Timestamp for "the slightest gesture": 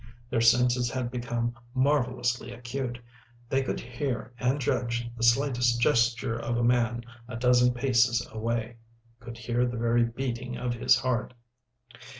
5.15-6.35